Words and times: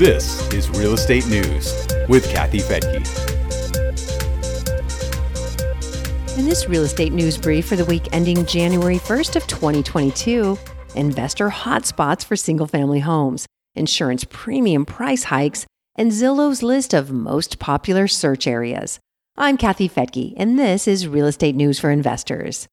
This 0.00 0.50
is 0.54 0.70
Real 0.70 0.94
Estate 0.94 1.26
News 1.26 1.86
with 2.08 2.26
Kathy 2.30 2.60
Fettke. 2.60 3.06
In 6.38 6.46
this 6.46 6.66
real 6.70 6.84
estate 6.84 7.12
news 7.12 7.36
brief 7.36 7.68
for 7.68 7.76
the 7.76 7.84
week 7.84 8.08
ending 8.10 8.46
January 8.46 8.96
1st 8.96 9.36
of 9.36 9.46
2022, 9.46 10.58
investor 10.94 11.50
hotspots 11.50 12.24
for 12.24 12.34
single-family 12.34 13.00
homes, 13.00 13.44
insurance 13.74 14.24
premium 14.30 14.86
price 14.86 15.24
hikes, 15.24 15.66
and 15.96 16.10
Zillow's 16.10 16.62
list 16.62 16.94
of 16.94 17.12
most 17.12 17.58
popular 17.58 18.08
search 18.08 18.46
areas. 18.46 19.00
I'm 19.36 19.58
Kathy 19.58 19.86
Fettke, 19.86 20.32
and 20.38 20.58
this 20.58 20.88
is 20.88 21.08
Real 21.08 21.26
Estate 21.26 21.56
News 21.56 21.78
for 21.78 21.90
Investors. 21.90 22.68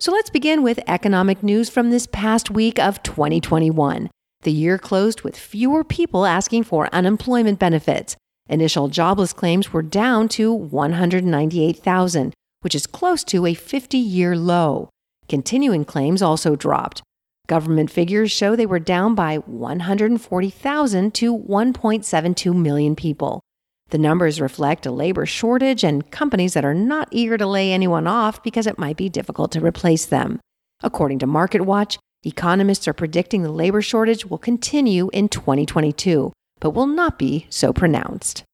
So 0.00 0.10
let's 0.10 0.28
begin 0.28 0.64
with 0.64 0.80
economic 0.88 1.40
news 1.40 1.70
from 1.70 1.90
this 1.90 2.08
past 2.08 2.50
week 2.50 2.80
of 2.80 3.00
2021. 3.04 4.10
The 4.44 4.52
year 4.52 4.76
closed 4.76 5.22
with 5.22 5.38
fewer 5.38 5.82
people 5.82 6.26
asking 6.26 6.64
for 6.64 6.94
unemployment 6.94 7.58
benefits. 7.58 8.14
Initial 8.50 8.88
jobless 8.88 9.32
claims 9.32 9.72
were 9.72 9.80
down 9.80 10.28
to 10.30 10.52
198,000, 10.52 12.34
which 12.60 12.74
is 12.74 12.86
close 12.86 13.24
to 13.24 13.46
a 13.46 13.54
50 13.54 13.96
year 13.96 14.36
low. 14.36 14.90
Continuing 15.30 15.86
claims 15.86 16.20
also 16.20 16.56
dropped. 16.56 17.02
Government 17.46 17.90
figures 17.90 18.30
show 18.30 18.54
they 18.54 18.66
were 18.66 18.78
down 18.78 19.14
by 19.14 19.36
140,000 19.38 21.14
to 21.14 21.38
1.72 21.38 22.54
million 22.54 22.94
people. 22.94 23.40
The 23.88 23.98
numbers 23.98 24.42
reflect 24.42 24.84
a 24.84 24.90
labor 24.90 25.24
shortage 25.24 25.82
and 25.82 26.10
companies 26.10 26.52
that 26.52 26.66
are 26.66 26.74
not 26.74 27.08
eager 27.10 27.38
to 27.38 27.46
lay 27.46 27.72
anyone 27.72 28.06
off 28.06 28.42
because 28.42 28.66
it 28.66 28.78
might 28.78 28.98
be 28.98 29.08
difficult 29.08 29.52
to 29.52 29.64
replace 29.64 30.04
them. 30.04 30.38
According 30.82 31.20
to 31.20 31.26
MarketWatch, 31.26 31.96
Economists 32.26 32.88
are 32.88 32.94
predicting 32.94 33.42
the 33.42 33.52
labor 33.52 33.82
shortage 33.82 34.24
will 34.24 34.38
continue 34.38 35.10
in 35.12 35.28
2022, 35.28 36.32
but 36.60 36.70
will 36.70 36.86
not 36.86 37.18
be 37.18 37.46
so 37.50 37.72
pronounced. 37.72 38.44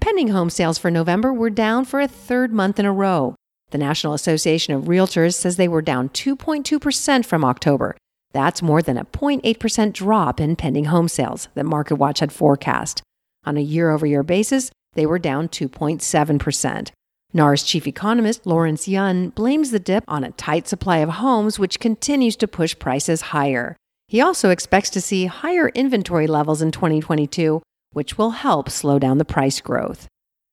Pending 0.00 0.28
home 0.28 0.50
sales 0.50 0.78
for 0.78 0.90
November 0.90 1.32
were 1.32 1.50
down 1.50 1.84
for 1.84 2.00
a 2.00 2.08
third 2.08 2.52
month 2.52 2.80
in 2.80 2.86
a 2.86 2.92
row. 2.92 3.36
The 3.70 3.78
National 3.78 4.14
Association 4.14 4.74
of 4.74 4.84
Realtors 4.84 5.34
says 5.34 5.56
they 5.56 5.68
were 5.68 5.82
down 5.82 6.08
2.2% 6.08 7.24
from 7.24 7.44
October. 7.44 7.96
That's 8.32 8.62
more 8.62 8.82
than 8.82 8.96
a 8.96 9.04
0.8% 9.04 9.92
drop 9.92 10.40
in 10.40 10.56
pending 10.56 10.86
home 10.86 11.06
sales 11.06 11.48
that 11.54 11.64
MarketWatch 11.64 12.18
had 12.18 12.32
forecast. 12.32 13.02
On 13.44 13.56
a 13.56 13.60
year 13.62 13.90
over 13.90 14.06
year 14.06 14.22
basis, 14.22 14.70
they 14.94 15.06
were 15.06 15.18
down 15.18 15.48
2.7%. 15.48 16.90
NAR's 17.32 17.62
chief 17.62 17.86
economist, 17.86 18.44
Lawrence 18.44 18.88
Yun, 18.88 19.30
blames 19.30 19.70
the 19.70 19.78
dip 19.78 20.02
on 20.08 20.24
a 20.24 20.32
tight 20.32 20.66
supply 20.66 20.98
of 20.98 21.08
homes, 21.08 21.58
which 21.58 21.78
continues 21.78 22.34
to 22.36 22.48
push 22.48 22.76
prices 22.78 23.20
higher. 23.20 23.76
He 24.08 24.20
also 24.20 24.50
expects 24.50 24.90
to 24.90 25.00
see 25.00 25.26
higher 25.26 25.68
inventory 25.68 26.26
levels 26.26 26.60
in 26.60 26.72
2022, 26.72 27.62
which 27.92 28.18
will 28.18 28.30
help 28.30 28.68
slow 28.68 28.98
down 28.98 29.18
the 29.18 29.24
price 29.24 29.60
growth. 29.60 30.08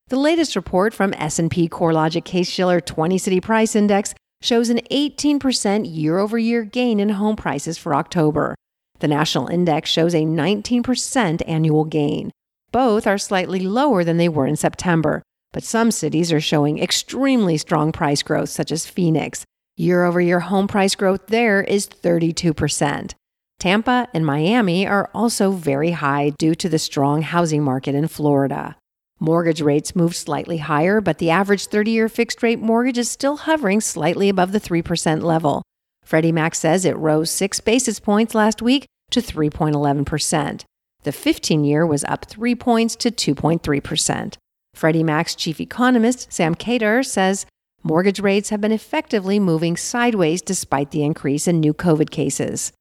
The 0.09 0.17
latest 0.17 0.56
report 0.56 0.94
from 0.94 1.14
S&P 1.16 1.67
CoreLogic 1.67 2.23
Case-Shiller 2.23 2.80
20 2.80 3.17
City 3.17 3.41
Price 3.41 3.75
Index 3.75 4.14
shows 4.41 4.69
an 4.69 4.80
18% 4.91 5.86
year-over-year 5.91 6.64
gain 6.64 7.00
in 7.00 7.09
home 7.09 7.36
prices 7.36 7.80
for 7.80 7.95
October. 7.95 8.56
The 9.00 9.08
national 9.08 9.47
index 9.47 9.89
shows 9.89 10.14
a 10.14 10.22
19% 10.22 11.41
annual 11.47 11.86
gain. 11.86 12.31
Both 12.72 13.08
are 13.08 13.17
slightly 13.17 13.59
lower 13.59 14.03
than 14.03 14.17
they 14.17 14.30
were 14.30 14.45
in 14.45 14.56
September. 14.56 15.23
But 15.53 15.64
some 15.64 15.92
cities 15.92 16.31
are 16.31 16.42
showing 16.42 16.80
extremely 16.80 17.58
strong 17.58 17.92
price 17.92 18.22
growth, 18.22 18.50
such 18.50 18.72
as 18.72 18.86
Phoenix. 18.86 19.45
Year 19.76 20.06
over 20.06 20.20
year 20.20 20.40
home 20.42 20.67
price 20.67 20.95
growth 20.95 21.28
there 21.28 21.62
is 21.62 21.88
32%. 21.88 23.14
Tampa 23.59 24.08
and 24.14 24.25
Miami 24.25 24.88
are 24.88 25.09
also 25.14 25.52
very 25.52 25.92
high 25.92 26.30
due 26.38 26.53
to 26.56 26.70
the 26.70 26.80
strong 26.80 27.22
housing 27.22 27.64
market 27.64 27.95
in 27.95 28.08
Florida. 28.08 28.75
Mortgage 29.20 29.62
rates 29.62 29.95
moved 29.95 30.16
slightly 30.16 30.58
higher, 30.58 31.02
but 31.02 31.18
the 31.18 31.31
average 31.31 31.66
30 31.68 31.91
year 31.91 32.09
fixed 32.09 32.44
rate 32.44 32.59
mortgage 32.59 33.00
is 33.00 33.09
still 33.09 33.38
hovering 33.38 33.81
slightly 33.81 34.30
above 34.30 34.52
the 34.52 34.59
3% 34.59 35.24
level. 35.24 35.63
Freddie 36.03 36.31
Mac 36.31 36.53
says 36.53 36.86
it 36.86 36.96
rose 36.97 37.31
six 37.31 37.59
basis 37.59 38.00
points 38.00 38.36
last 38.36 38.62
week 38.62 38.86
to 39.12 39.22
3.11%. 39.22 40.63
The 41.03 41.12
15 41.12 41.63
year 41.63 41.86
was 41.86 42.03
up 42.03 42.25
three 42.25 42.56
points 42.56 42.96
to 42.97 43.12
2.3%. 43.12 44.38
Freddie 44.77 45.03
Mac's 45.03 45.33
chief 45.33 45.59
economist, 45.59 46.31
Sam 46.31 46.53
Khater, 46.53 47.03
says 47.03 47.47
mortgage 47.83 48.19
rates 48.19 48.49
have 48.49 48.61
been 48.61 48.71
effectively 48.71 49.39
moving 49.39 49.75
sideways 49.75 50.41
despite 50.41 50.91
the 50.91 51.03
increase 51.03 51.47
in 51.47 51.59
new 51.59 51.73
COVID 51.73 52.11
cases. 52.11 52.71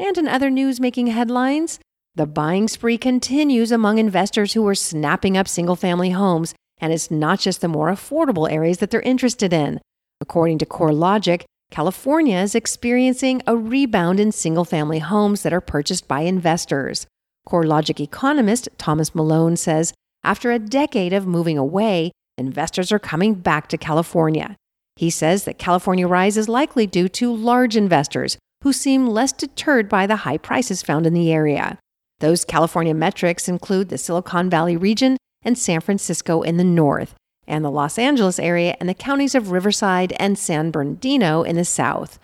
And 0.00 0.16
in 0.16 0.26
other 0.26 0.48
news 0.48 0.80
making 0.80 1.08
headlines, 1.08 1.78
the 2.14 2.26
buying 2.26 2.66
spree 2.66 2.96
continues 2.96 3.70
among 3.70 3.98
investors 3.98 4.54
who 4.54 4.66
are 4.66 4.74
snapping 4.74 5.36
up 5.36 5.46
single 5.46 5.76
family 5.76 6.10
homes, 6.10 6.54
and 6.78 6.92
it's 6.92 7.10
not 7.10 7.40
just 7.40 7.60
the 7.60 7.68
more 7.68 7.90
affordable 7.90 8.50
areas 8.50 8.78
that 8.78 8.90
they're 8.90 9.00
interested 9.02 9.52
in. 9.52 9.80
According 10.22 10.58
to 10.58 10.66
CoreLogic, 10.66 11.44
California 11.70 12.38
is 12.38 12.54
experiencing 12.54 13.42
a 13.46 13.56
rebound 13.56 14.18
in 14.18 14.32
single 14.32 14.64
family 14.64 15.00
homes 15.00 15.42
that 15.42 15.52
are 15.52 15.60
purchased 15.60 16.08
by 16.08 16.20
investors. 16.20 17.06
CoreLogic 17.46 18.00
economist 18.00 18.68
Thomas 18.78 19.14
Malone 19.14 19.56
says 19.56 19.92
after 20.24 20.50
a 20.50 20.58
decade 20.58 21.12
of 21.12 21.26
moving 21.26 21.58
away, 21.58 22.10
investors 22.38 22.90
are 22.90 22.98
coming 22.98 23.34
back 23.34 23.68
to 23.68 23.78
California. 23.78 24.56
He 24.96 25.10
says 25.10 25.44
that 25.44 25.58
California 25.58 26.08
rise 26.08 26.36
is 26.36 26.48
likely 26.48 26.86
due 26.86 27.08
to 27.10 27.34
large 27.34 27.76
investors 27.76 28.38
who 28.62 28.72
seem 28.72 29.06
less 29.06 29.32
deterred 29.32 29.88
by 29.88 30.06
the 30.06 30.16
high 30.16 30.38
prices 30.38 30.82
found 30.82 31.06
in 31.06 31.12
the 31.12 31.32
area. 31.32 31.78
Those 32.20 32.44
California 32.44 32.94
metrics 32.94 33.48
include 33.48 33.88
the 33.88 33.98
Silicon 33.98 34.48
Valley 34.48 34.76
region 34.76 35.16
and 35.42 35.58
San 35.58 35.80
Francisco 35.80 36.42
in 36.42 36.56
the 36.56 36.64
north, 36.64 37.14
and 37.46 37.62
the 37.62 37.70
Los 37.70 37.98
Angeles 37.98 38.38
area 38.38 38.76
and 38.80 38.88
the 38.88 38.94
counties 38.94 39.34
of 39.34 39.50
Riverside 39.50 40.14
and 40.18 40.38
San 40.38 40.70
Bernardino 40.70 41.42
in 41.42 41.56
the 41.56 41.64
south. 41.64 42.18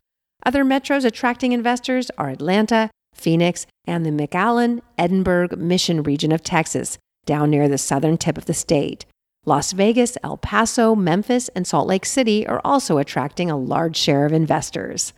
Other 0.46 0.64
metros 0.64 1.04
attracting 1.04 1.52
investors 1.52 2.10
are 2.16 2.30
Atlanta, 2.30 2.88
Phoenix, 3.14 3.66
and 3.84 4.06
the 4.06 4.10
McAllen, 4.10 4.80
Edinburg, 4.96 5.58
Mission 5.58 6.02
region 6.02 6.32
of 6.32 6.42
Texas, 6.42 6.96
down 7.26 7.50
near 7.50 7.68
the 7.68 7.78
southern 7.78 8.16
tip 8.16 8.36
of 8.36 8.46
the 8.46 8.54
state. 8.54 9.06
Las 9.46 9.72
Vegas, 9.72 10.18
El 10.22 10.36
Paso, 10.36 10.94
Memphis, 10.94 11.48
and 11.50 11.66
Salt 11.66 11.88
Lake 11.88 12.04
City 12.04 12.46
are 12.46 12.60
also 12.64 12.98
attracting 12.98 13.50
a 13.50 13.56
large 13.56 13.96
share 13.96 14.26
of 14.26 14.32
investors. 14.32 15.12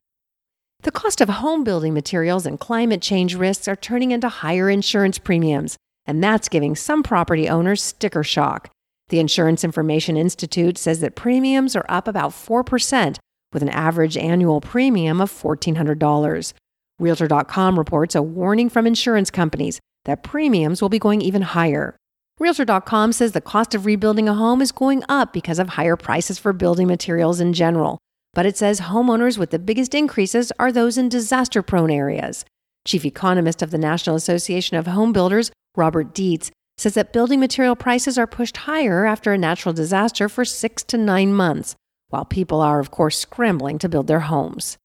The 0.83 0.93
cost 0.93 1.21
of 1.21 1.29
home 1.29 1.65
building 1.65 1.95
materials 1.95 2.47
and 2.47 2.59
climate 2.59 3.03
change 3.03 3.35
risks 3.35 3.69
are 3.69 3.77
turning 3.77 4.11
into 4.11 4.29
higher 4.29 4.69
insurance 4.71 5.19
premiums, 5.19 5.77
and 6.07 6.23
that's 6.23 6.49
giving 6.49 6.75
some 6.77 7.03
property 7.03 7.49
owners 7.49 7.83
sticker 7.83 8.25
shock. 8.25 8.71
The 9.09 9.21
Insurance 9.21 9.63
Information 9.63 10.17
Institute 10.17 10.79
says 10.79 11.01
that 11.01 11.17
premiums 11.17 11.77
are 11.77 11.87
up 11.89 12.09
about 12.09 12.31
4%, 12.33 13.19
with 13.53 13.63
an 13.63 13.69
average 13.69 14.17
annual 14.17 14.61
premium 14.61 15.21
of 15.21 15.31
$1,400. 15.31 16.53
Realtor.com 16.99 17.79
reports 17.79 18.15
a 18.15 18.23
warning 18.23 18.69
from 18.69 18.87
insurance 18.87 19.31
companies 19.31 19.81
that 20.05 20.23
premiums 20.23 20.83
will 20.83 20.89
be 20.89 20.99
going 20.99 21.21
even 21.21 21.43
higher. 21.43 21.97
Realtor.com 22.39 23.13
says 23.13 23.33
the 23.33 23.41
cost 23.41 23.75
of 23.75 23.87
rebuilding 23.87 24.29
a 24.29 24.35
home 24.35 24.61
is 24.61 24.73
going 24.73 25.05
up 25.09 25.33
because 25.33 25.59
of 25.59 25.71
higher 25.71 25.97
prices 25.97 26.39
for 26.39 26.53
building 26.53 26.87
materials 26.87 27.41
in 27.41 27.53
general. 27.53 27.99
But 28.35 28.47
it 28.47 28.57
says 28.57 28.81
homeowners 28.81 29.39
with 29.39 29.51
the 29.51 29.59
biggest 29.59 29.95
increases 29.95 30.53
are 30.59 30.73
those 30.73 30.97
in 30.97 31.09
disaster 31.09 31.63
prone 31.63 31.91
areas. 31.91 32.45
Chief 32.85 33.05
economist 33.05 33.63
of 33.63 33.71
the 33.71 33.79
National 33.79 34.17
Association 34.17 34.77
of 34.77 34.87
Home 34.87 35.13
Builders, 35.13 35.51
Robert 35.77 36.15
Dietz, 36.15 36.51
says 36.79 36.95
that 36.95 37.13
building 37.13 37.39
material 37.39 37.77
prices 37.77 38.19
are 38.19 38.27
pushed 38.27 38.57
higher 38.57 39.07
after 39.07 39.33
a 39.33 39.39
natural 39.39 39.73
disaster 39.73 40.29
for 40.29 40.45
six 40.45 40.83
to 40.85 40.99
nine 40.99 41.33
months, 41.33 41.77
while 42.09 42.25
people 42.25 42.61
are, 42.61 42.81
of 42.81 42.91
course, 42.91 43.19
scrambling 43.19 43.79
to 43.79 43.89
build 43.89 44.07
their 44.07 44.21
homes. 44.21 44.79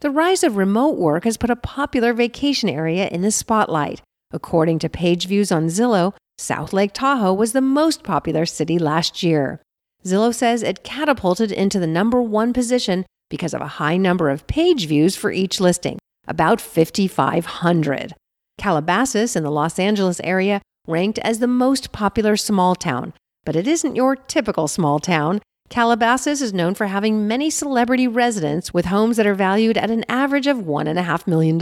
The 0.00 0.10
rise 0.10 0.44
of 0.44 0.56
remote 0.56 0.96
work 0.98 1.24
has 1.24 1.36
put 1.36 1.50
a 1.50 1.56
popular 1.56 2.12
vacation 2.12 2.68
area 2.68 3.08
in 3.08 3.22
the 3.22 3.30
spotlight. 3.30 4.02
According 4.32 4.78
to 4.80 4.88
page 4.88 5.26
views 5.26 5.50
on 5.50 5.66
Zillow, 5.66 6.14
South 6.38 6.72
Lake 6.72 6.92
Tahoe 6.92 7.34
was 7.34 7.52
the 7.52 7.60
most 7.60 8.02
popular 8.02 8.46
city 8.46 8.78
last 8.78 9.22
year. 9.22 9.60
Zillow 10.04 10.34
says 10.34 10.62
it 10.62 10.84
catapulted 10.84 11.52
into 11.52 11.78
the 11.78 11.86
number 11.86 12.22
one 12.22 12.52
position 12.52 13.04
because 13.28 13.54
of 13.54 13.60
a 13.60 13.76
high 13.78 13.96
number 13.96 14.30
of 14.30 14.46
page 14.46 14.86
views 14.86 15.16
for 15.16 15.30
each 15.30 15.60
listing, 15.60 15.98
about 16.26 16.60
5,500. 16.60 18.14
Calabasas 18.56 19.36
in 19.36 19.42
the 19.42 19.50
Los 19.50 19.78
Angeles 19.78 20.20
area 20.22 20.60
ranked 20.86 21.18
as 21.20 21.38
the 21.38 21.46
most 21.46 21.92
popular 21.92 22.36
small 22.36 22.74
town, 22.74 23.12
but 23.44 23.56
it 23.56 23.66
isn't 23.66 23.96
your 23.96 24.16
typical 24.16 24.68
small 24.68 24.98
town. 24.98 25.40
Calabasas 25.68 26.42
is 26.42 26.52
known 26.52 26.74
for 26.74 26.86
having 26.86 27.28
many 27.28 27.48
celebrity 27.48 28.08
residents 28.08 28.74
with 28.74 28.86
homes 28.86 29.16
that 29.16 29.26
are 29.26 29.34
valued 29.34 29.76
at 29.76 29.90
an 29.90 30.04
average 30.08 30.46
of 30.46 30.58
$1.5 30.58 31.26
million. 31.26 31.58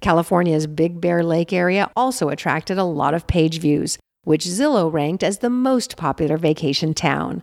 California's 0.00 0.66
Big 0.66 1.00
Bear 1.00 1.22
Lake 1.22 1.52
area 1.52 1.90
also 1.94 2.28
attracted 2.28 2.78
a 2.78 2.84
lot 2.84 3.14
of 3.14 3.26
page 3.26 3.60
views, 3.60 3.98
which 4.24 4.44
Zillow 4.44 4.92
ranked 4.92 5.22
as 5.22 5.38
the 5.38 5.50
most 5.50 5.96
popular 5.96 6.36
vacation 6.36 6.94
town. 6.94 7.42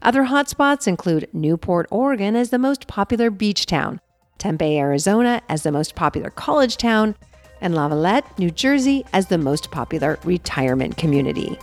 Other 0.00 0.24
hotspots 0.24 0.86
include 0.86 1.28
Newport, 1.32 1.86
Oregon 1.90 2.36
as 2.36 2.50
the 2.50 2.58
most 2.58 2.86
popular 2.86 3.30
beach 3.30 3.66
town, 3.66 4.00
Tempe, 4.38 4.78
Arizona 4.78 5.42
as 5.48 5.64
the 5.64 5.72
most 5.72 5.94
popular 5.94 6.30
college 6.30 6.76
town, 6.76 7.14
and 7.60 7.74
Lavallette, 7.74 8.38
New 8.38 8.50
Jersey 8.50 9.04
as 9.12 9.26
the 9.26 9.38
most 9.38 9.70
popular 9.70 10.18
retirement 10.24 10.96
community. 10.96 11.58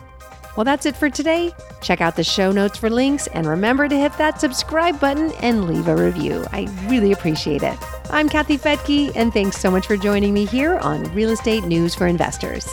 Well, 0.58 0.66
that's 0.66 0.86
it 0.86 0.96
for 0.96 1.10
today. 1.10 1.54
Check 1.82 2.02
out 2.02 2.16
the 2.16 2.24
show 2.24 2.52
notes 2.52 2.78
for 2.78 2.90
links 2.90 3.28
and 3.28 3.48
remember 3.48 3.88
to 3.88 3.98
hit 3.98 4.18
that 4.18 4.40
subscribe 4.40 5.00
button 5.00 5.32
and 5.42 5.68
leave 5.68 5.88
a 5.88 5.96
review. 5.96 6.46
I 6.52 6.68
really 6.88 7.14
appreciate 7.14 7.64
it. 7.64 7.78
I'm 8.16 8.30
Kathy 8.30 8.58
Fettke, 8.58 9.12
and 9.14 9.34
thanks 9.34 9.58
so 9.58 9.70
much 9.70 9.88
for 9.88 9.98
joining 9.98 10.34
me 10.34 10.46
here 10.46 10.78
on 10.78 11.04
Real 11.14 11.32
Estate 11.32 11.66
News 11.66 11.94
for 11.94 12.08
Investors. 12.08 12.66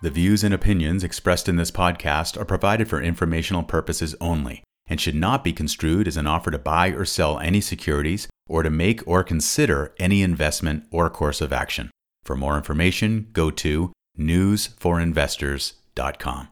The 0.00 0.08
views 0.08 0.42
and 0.42 0.54
opinions 0.54 1.04
expressed 1.04 1.50
in 1.50 1.56
this 1.56 1.70
podcast 1.70 2.40
are 2.40 2.46
provided 2.46 2.88
for 2.88 3.02
informational 3.02 3.62
purposes 3.62 4.14
only 4.18 4.64
and 4.86 4.98
should 4.98 5.14
not 5.14 5.44
be 5.44 5.52
construed 5.52 6.08
as 6.08 6.16
an 6.16 6.26
offer 6.26 6.50
to 6.50 6.58
buy 6.58 6.88
or 6.88 7.04
sell 7.04 7.38
any 7.38 7.60
securities 7.60 8.26
or 8.48 8.62
to 8.62 8.70
make 8.70 9.06
or 9.06 9.22
consider 9.22 9.92
any 9.98 10.22
investment 10.22 10.84
or 10.90 11.10
course 11.10 11.42
of 11.42 11.52
action. 11.52 11.90
For 12.24 12.36
more 12.36 12.56
information, 12.56 13.28
go 13.34 13.50
to 13.50 13.92
newsforinvestors.com. 14.18 16.44